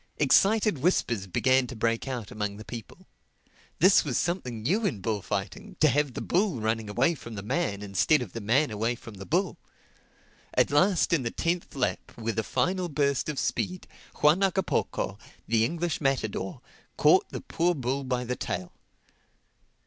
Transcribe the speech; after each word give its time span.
Excited 0.17 0.79
whispers 0.79 1.27
began 1.27 1.67
to 1.67 1.75
break 1.75 2.07
out 2.07 2.31
among 2.31 2.57
the 2.57 2.65
people. 2.65 3.05
This 3.77 4.03
was 4.03 4.17
something 4.17 4.63
new 4.63 4.83
in 4.83 4.99
bullfighting, 4.99 5.75
to 5.79 5.87
have 5.89 6.15
the 6.15 6.21
bull 6.21 6.59
running 6.59 6.89
away 6.89 7.13
from 7.13 7.35
the 7.35 7.43
man, 7.43 7.83
instead 7.83 8.23
of 8.23 8.33
the 8.33 8.41
man 8.41 8.71
away 8.71 8.95
from 8.95 9.13
the 9.13 9.27
bull. 9.27 9.59
At 10.55 10.71
last 10.71 11.13
in 11.13 11.21
the 11.21 11.29
tenth 11.29 11.75
lap, 11.75 12.17
with 12.17 12.39
a 12.39 12.43
final 12.43 12.89
burst 12.89 13.29
of 13.29 13.37
speed, 13.37 13.87
Juan 14.21 14.41
Hagapoco, 14.41 15.19
the 15.47 15.63
English 15.63 16.01
matador, 16.01 16.61
caught 16.97 17.29
the 17.29 17.41
poor 17.41 17.75
bull 17.75 18.03
by 18.03 18.23
the 18.23 18.35
tail. 18.35 18.73